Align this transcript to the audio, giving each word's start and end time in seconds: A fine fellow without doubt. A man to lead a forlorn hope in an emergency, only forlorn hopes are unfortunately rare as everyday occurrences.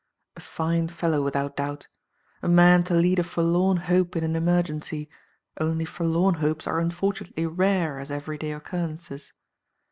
A 0.35 0.39
fine 0.41 0.87
fellow 0.87 1.21
without 1.23 1.55
doubt. 1.55 1.87
A 2.41 2.47
man 2.47 2.83
to 2.85 2.95
lead 2.95 3.19
a 3.19 3.23
forlorn 3.23 3.77
hope 3.77 4.15
in 4.15 4.23
an 4.23 4.35
emergency, 4.35 5.07
only 5.59 5.85
forlorn 5.85 6.33
hopes 6.33 6.65
are 6.65 6.79
unfortunately 6.79 7.45
rare 7.45 7.99
as 7.99 8.09
everyday 8.09 8.51
occurrences. 8.51 9.33